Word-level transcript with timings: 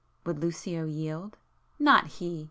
would 0.25 0.39
Lucio 0.39 0.87
yield? 0.87 1.37
Not 1.77 2.07
he! 2.07 2.39